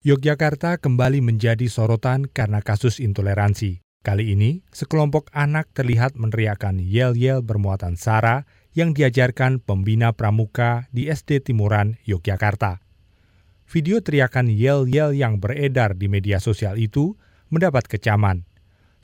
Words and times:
Yogyakarta 0.00 0.80
kembali 0.80 1.20
menjadi 1.20 1.68
sorotan 1.68 2.24
karena 2.24 2.64
kasus 2.64 3.04
intoleransi. 3.04 3.84
Kali 4.00 4.32
ini, 4.32 4.64
sekelompok 4.72 5.28
anak 5.36 5.68
terlihat 5.76 6.16
meneriakan 6.16 6.80
yel-yel 6.80 7.44
bermuatan 7.44 8.00
sara 8.00 8.48
yang 8.72 8.96
diajarkan 8.96 9.60
pembina 9.60 10.16
pramuka 10.16 10.88
di 10.88 11.12
SD 11.12 11.44
Timuran, 11.44 12.00
Yogyakarta. 12.08 12.80
Video 13.68 14.00
teriakan 14.00 14.48
yel-yel 14.48 15.12
yang 15.12 15.36
beredar 15.36 15.92
di 15.92 16.08
media 16.08 16.40
sosial 16.40 16.80
itu 16.80 17.20
mendapat 17.52 17.84
kecaman. 17.84 18.48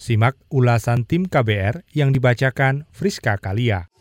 Simak 0.00 0.40
ulasan 0.48 1.04
tim 1.04 1.28
KBR 1.28 1.84
yang 1.92 2.16
dibacakan 2.16 2.88
Friska 2.88 3.36
Kalia. 3.36 3.92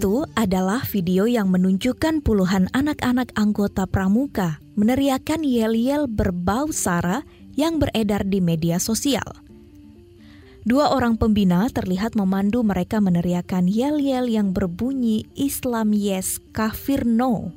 Itu 0.00 0.24
adalah 0.32 0.80
video 0.88 1.28
yang 1.28 1.52
menunjukkan 1.52 2.24
puluhan 2.24 2.72
anak-anak 2.72 3.36
anggota 3.36 3.84
pramuka 3.84 4.56
meneriakan 4.72 5.44
yel-yel 5.44 6.08
berbau 6.08 6.72
sara 6.72 7.20
yang 7.52 7.76
beredar 7.76 8.24
di 8.24 8.40
media 8.40 8.80
sosial. 8.80 9.44
Dua 10.64 10.96
orang 10.96 11.20
pembina 11.20 11.68
terlihat 11.68 12.16
memandu 12.16 12.64
mereka 12.64 12.96
meneriakan 12.96 13.68
yel-yel 13.68 14.24
yang 14.24 14.56
berbunyi 14.56 15.28
Islam 15.36 15.92
yes, 15.92 16.40
kafir 16.56 17.04
no. 17.04 17.52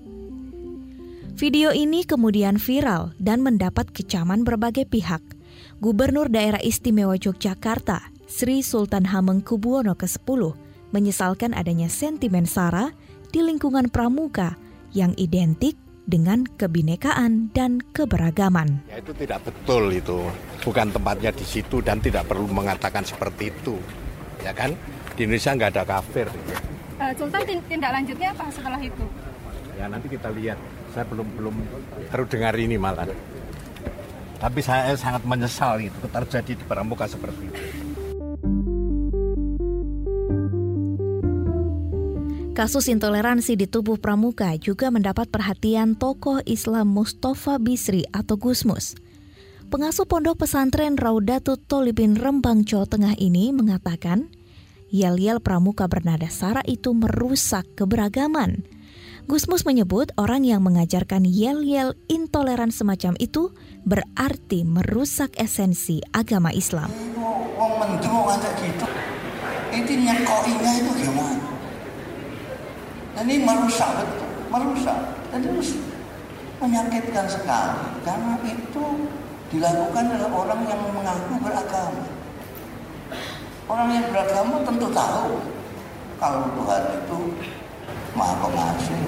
Video 1.40 1.72
ini 1.72 2.04
kemudian 2.04 2.60
viral 2.60 3.16
dan 3.24 3.40
mendapat 3.40 3.88
kecaman 3.96 4.44
berbagai 4.44 4.84
pihak. 4.92 5.24
Gubernur 5.80 6.28
Daerah 6.28 6.60
Istimewa 6.60 7.16
Yogyakarta, 7.16 8.04
Sri 8.28 8.60
Sultan 8.68 9.08
Hamengkubuwono 9.08 9.96
ke-10, 9.96 10.63
menyesalkan 10.94 11.58
adanya 11.58 11.90
sentimen 11.90 12.46
SARA 12.46 12.94
di 13.34 13.42
lingkungan 13.42 13.90
pramuka 13.90 14.56
yang 14.94 15.18
identik 15.18 15.74
dengan 16.06 16.46
kebinekaan 16.46 17.50
dan 17.52 17.82
keberagaman. 17.92 18.86
Ya 18.92 19.02
itu 19.02 19.12
tidak 19.18 19.42
betul 19.50 19.90
itu, 19.90 20.22
bukan 20.62 20.94
tempatnya 20.94 21.34
di 21.34 21.46
situ 21.48 21.82
dan 21.82 21.98
tidak 21.98 22.30
perlu 22.30 22.46
mengatakan 22.46 23.02
seperti 23.02 23.50
itu, 23.50 23.76
ya 24.46 24.54
kan? 24.54 24.78
Di 25.18 25.26
Indonesia 25.26 25.52
nggak 25.58 25.72
ada 25.74 25.84
kafir. 25.84 26.28
Uh, 27.02 27.12
Sultan 27.18 27.42
tindak 27.66 27.92
lanjutnya 27.92 28.30
apa 28.36 28.46
setelah 28.54 28.80
itu? 28.80 29.06
Ya 29.74 29.90
nanti 29.90 30.08
kita 30.08 30.30
lihat. 30.30 30.62
Saya 30.94 31.10
belum 31.10 31.26
belum 31.42 31.56
terdengar 32.14 32.54
ini 32.54 32.78
malah. 32.78 33.10
Tapi 34.38 34.60
saya 34.62 34.94
sangat 34.94 35.26
menyesal 35.26 35.82
itu 35.82 36.06
terjadi 36.06 36.54
di 36.54 36.64
pramuka 36.70 37.10
seperti 37.10 37.50
itu. 37.50 37.83
Kasus 42.54 42.86
intoleransi 42.86 43.58
di 43.58 43.66
tubuh 43.66 43.98
pramuka 43.98 44.54
juga 44.62 44.94
mendapat 44.94 45.26
perhatian 45.26 45.98
tokoh 45.98 46.38
Islam 46.46 46.86
Mustafa 46.86 47.58
Bisri 47.58 48.06
atau 48.14 48.38
Gusmus. 48.38 48.94
Pengasuh 49.74 50.06
pondok 50.06 50.46
pesantren 50.46 50.94
Raudatut 50.94 51.58
Tolibin 51.66 52.14
Rembang, 52.14 52.62
Jawa 52.62 52.86
Tengah 52.86 53.18
ini 53.18 53.50
mengatakan, 53.50 54.30
yel-yel 54.94 55.42
pramuka 55.42 55.90
bernada 55.90 56.30
sara 56.30 56.62
itu 56.70 56.94
merusak 56.94 57.66
keberagaman. 57.74 58.62
Gusmus 59.26 59.66
menyebut 59.66 60.14
orang 60.14 60.46
yang 60.46 60.62
mengajarkan 60.62 61.26
yel-yel 61.26 61.98
intoleran 62.06 62.70
semacam 62.70 63.18
itu 63.18 63.50
berarti 63.82 64.62
merusak 64.62 65.34
esensi 65.42 66.06
agama 66.14 66.54
Islam. 66.54 66.94
Itu 69.74 69.90
itu 69.90 70.92
gimana? 71.02 71.53
Dan 73.14 73.30
ini 73.30 73.46
merusak 73.46 73.90
betul, 74.02 74.30
merusak. 74.50 75.00
Dan 75.30 75.46
itu 75.46 75.78
menyakitkan 76.58 77.26
sekali 77.30 77.84
karena 78.08 78.34
itu 78.48 78.86
dilakukan 79.54 80.06
oleh 80.18 80.30
orang 80.34 80.62
yang 80.66 80.82
mengaku 80.90 81.34
beragama. 81.44 82.06
Orang 83.70 83.90
yang 83.94 84.06
beragama 84.10 84.66
tentu 84.66 84.88
tahu 84.90 85.40
kalau 86.18 86.42
Tuhan 86.56 86.84
itu 87.04 87.20
Maha 88.14 88.36
Pengasih, 88.46 89.02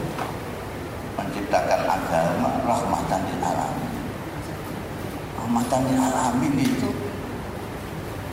menciptakan 1.16 1.82
agama 1.86 2.50
rahmatan 2.66 3.22
lil 3.30 3.42
alamin. 3.42 3.94
Rahmatan 5.38 5.82
lil 5.86 6.00
alamin 6.02 6.54
itu 6.60 6.90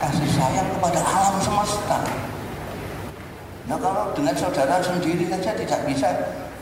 kasih 0.01 0.29
sayang 0.33 0.67
kepada 0.73 0.99
alam 0.99 1.35
semesta. 1.39 2.01
Nah 3.63 3.79
kalau 3.79 4.11
dengan 4.11 4.35
saudara 4.35 4.83
sendiri 4.83 5.23
saja 5.31 5.55
tidak 5.55 5.81
bisa 5.87 6.09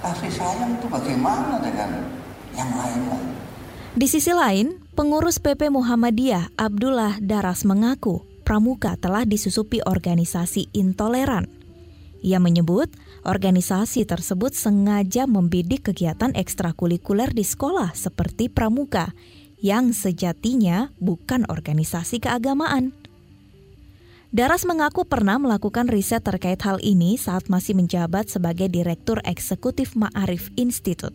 kasih 0.01 0.31
sayang 0.33 0.77
itu 0.77 0.85
bagaimana 0.85 1.57
dengan 1.61 2.05
yang 2.53 2.69
lain-lain? 2.77 3.29
Di 3.91 4.07
sisi 4.07 4.31
lain, 4.31 4.79
pengurus 4.95 5.41
PP 5.41 5.67
Muhammadiyah 5.67 6.55
Abdullah 6.55 7.19
Daras 7.19 7.67
mengaku 7.67 8.23
Pramuka 8.47 8.95
telah 8.97 9.27
disusupi 9.27 9.83
organisasi 9.83 10.71
intoleran. 10.73 11.47
Ia 12.21 12.37
menyebut 12.37 12.93
organisasi 13.25 14.05
tersebut 14.05 14.53
sengaja 14.53 15.25
membidik 15.25 15.89
kegiatan 15.89 16.33
ekstrakurikuler 16.37 17.33
di 17.33 17.41
sekolah 17.41 17.97
seperti 17.97 18.49
Pramuka 18.49 19.13
yang 19.61 19.93
sejatinya 19.93 20.93
bukan 20.97 21.45
organisasi 21.49 22.21
keagamaan. 22.21 23.00
Daras 24.31 24.63
mengaku 24.63 25.03
pernah 25.03 25.35
melakukan 25.35 25.91
riset 25.91 26.23
terkait 26.23 26.63
hal 26.63 26.79
ini 26.79 27.19
saat 27.19 27.51
masih 27.51 27.75
menjabat 27.75 28.31
sebagai 28.31 28.71
Direktur 28.71 29.19
Eksekutif 29.27 29.91
Ma'arif 29.99 30.55
Institute. 30.55 31.11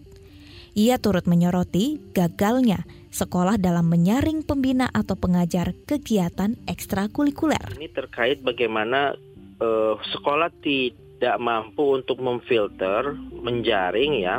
Ia 0.77 1.00
turut 1.00 1.25
menyoroti 1.25 1.97
gagalnya 2.12 2.84
sekolah 3.09 3.56
dalam 3.56 3.88
menyaring 3.88 4.44
pembina 4.44 4.93
atau 4.93 5.16
pengajar 5.16 5.72
kegiatan 5.88 6.60
ekstrakurikuler. 6.69 7.81
Ini 7.81 7.88
terkait 7.97 8.44
bagaimana 8.44 9.16
uh, 9.65 9.97
sekolah 10.12 10.53
tidak 10.60 11.41
mampu 11.41 11.97
untuk 11.97 12.21
memfilter, 12.21 13.16
menjaring 13.32 14.21
ya, 14.21 14.37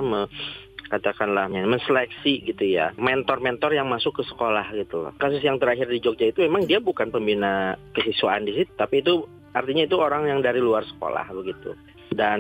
katakanlah 0.88 1.52
menseleksi 1.52 2.44
gitu 2.48 2.64
ya 2.64 2.96
mentor-mentor 2.96 3.76
yang 3.76 3.88
masuk 3.88 4.20
ke 4.20 4.24
sekolah 4.28 4.72
gitu 4.74 5.08
loh. 5.08 5.14
Kasus 5.20 5.44
yang 5.44 5.60
terakhir 5.60 5.88
di 5.92 6.00
Jogja 6.02 6.32
itu 6.32 6.44
memang 6.44 6.66
dia 6.66 6.80
bukan 6.80 7.12
pembina 7.12 7.76
kesiswaan 7.94 8.48
di 8.48 8.58
situ, 8.58 8.72
tapi 8.76 9.04
itu 9.04 9.28
artinya 9.52 9.84
itu 9.86 9.96
orang 10.00 10.30
yang 10.30 10.40
dari 10.40 10.60
luar 10.64 10.88
sekolah 10.88 11.28
begitu. 11.36 11.76
Dan 12.08 12.40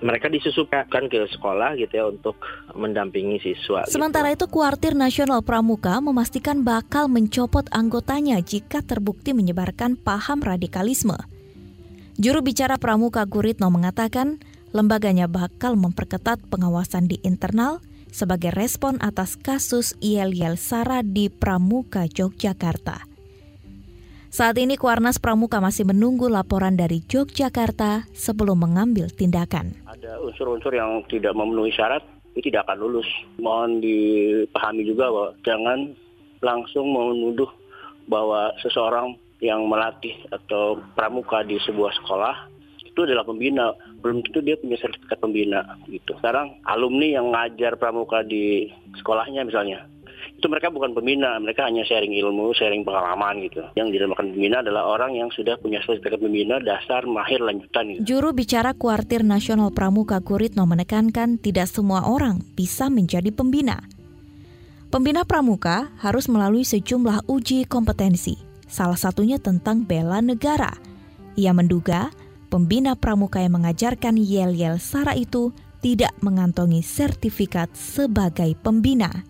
mereka 0.00 0.32
disusupkan 0.32 0.88
ke 0.88 1.28
sekolah 1.28 1.76
gitu 1.76 1.92
ya 1.92 2.08
untuk 2.08 2.40
mendampingi 2.72 3.36
siswa. 3.38 3.84
Gitu. 3.84 3.94
Sementara 3.94 4.32
gitu. 4.32 4.48
itu 4.48 4.56
Kuartir 4.58 4.96
Nasional 4.96 5.44
Pramuka 5.44 6.00
memastikan 6.00 6.64
bakal 6.64 7.06
mencopot 7.06 7.68
anggotanya 7.68 8.40
jika 8.40 8.80
terbukti 8.80 9.36
menyebarkan 9.36 10.00
paham 10.00 10.40
radikalisme. 10.40 11.20
Juru 12.18 12.42
bicara 12.42 12.80
Pramuka 12.80 13.22
Guritno 13.28 13.70
mengatakan, 13.70 14.42
lembaganya 14.72 15.30
bakal 15.30 15.74
memperketat 15.74 16.42
pengawasan 16.52 17.08
di 17.08 17.16
internal 17.24 17.80
sebagai 18.12 18.52
respon 18.52 18.96
atas 19.00 19.36
kasus 19.36 19.94
Yel-Yel 20.00 20.56
Sara 20.56 21.04
di 21.04 21.28
Pramuka, 21.28 22.08
Yogyakarta. 22.08 23.04
Saat 24.28 24.60
ini 24.60 24.76
Kuarnas 24.76 25.16
Pramuka 25.16 25.56
masih 25.56 25.88
menunggu 25.88 26.28
laporan 26.28 26.76
dari 26.76 27.00
Yogyakarta 27.00 28.04
sebelum 28.12 28.60
mengambil 28.60 29.08
tindakan. 29.08 29.72
Ada 29.88 30.20
unsur-unsur 30.20 30.76
yang 30.76 31.00
tidak 31.08 31.32
memenuhi 31.32 31.72
syarat, 31.72 32.04
ini 32.36 32.44
tidak 32.44 32.68
akan 32.68 32.78
lulus. 32.84 33.08
Mohon 33.40 33.80
dipahami 33.80 34.84
juga 34.84 35.08
bahwa 35.08 35.32
jangan 35.48 35.78
langsung 36.44 36.92
menuduh 36.92 37.48
bahwa 38.04 38.52
seseorang 38.60 39.16
yang 39.40 39.64
melatih 39.64 40.12
atau 40.28 40.76
pramuka 40.92 41.40
di 41.46 41.56
sebuah 41.62 41.94
sekolah 42.02 42.57
itu 42.98 43.06
adalah 43.06 43.22
pembina 43.22 43.70
belum 44.02 44.26
tentu 44.26 44.42
dia 44.42 44.58
punya 44.58 44.74
sertifikat 44.82 45.22
pembina 45.22 45.78
gitu 45.86 46.18
sekarang 46.18 46.58
alumni 46.66 47.06
yang 47.06 47.30
ngajar 47.30 47.78
pramuka 47.78 48.26
di 48.26 48.66
sekolahnya 48.98 49.46
misalnya 49.46 49.86
itu 50.38 50.46
mereka 50.46 50.70
bukan 50.70 50.94
pembina, 50.94 51.34
mereka 51.42 51.66
hanya 51.66 51.82
sharing 51.82 52.14
ilmu, 52.14 52.54
sharing 52.54 52.86
pengalaman 52.86 53.42
gitu. 53.42 53.58
Yang 53.74 53.98
dinamakan 53.98 54.30
pembina 54.30 54.62
adalah 54.62 54.86
orang 54.86 55.18
yang 55.18 55.34
sudah 55.34 55.58
punya 55.58 55.82
sertifikat 55.82 56.22
pembina 56.22 56.62
dasar, 56.62 57.02
mahir, 57.10 57.42
lanjutan. 57.42 57.98
Gitu. 57.98 58.06
Juru 58.06 58.30
bicara 58.30 58.70
Kuartir 58.70 59.26
Nasional 59.26 59.74
Pramuka 59.74 60.22
Guritno 60.22 60.62
menekankan 60.62 61.42
tidak 61.42 61.66
semua 61.66 62.06
orang 62.06 62.38
bisa 62.54 62.86
menjadi 62.86 63.34
pembina. 63.34 63.82
Pembina 64.94 65.26
pramuka 65.26 65.92
harus 66.00 66.30
melalui 66.32 66.64
sejumlah 66.64 67.28
uji 67.28 67.68
kompetensi, 67.68 68.40
salah 68.64 68.96
satunya 68.96 69.36
tentang 69.36 69.84
bela 69.84 70.22
negara. 70.24 70.72
Ia 71.36 71.52
menduga 71.52 72.08
pembina 72.48 72.96
pramuka 72.96 73.40
yang 73.40 73.60
mengajarkan 73.60 74.16
yel-yel 74.16 74.80
Sara 74.80 75.14
itu 75.14 75.52
tidak 75.78 76.12
mengantongi 76.20 76.82
sertifikat 76.82 77.70
sebagai 77.76 78.56
pembina. 78.58 79.24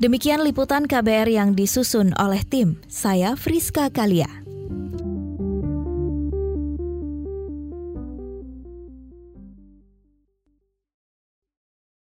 Demikian 0.00 0.40
liputan 0.40 0.88
KBR 0.88 1.28
yang 1.28 1.52
disusun 1.52 2.16
oleh 2.16 2.40
tim. 2.40 2.80
Saya 2.88 3.36
Friska 3.36 3.92
Kalia. 3.92 4.39